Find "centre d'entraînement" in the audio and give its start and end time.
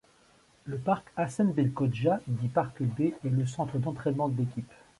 3.45-4.29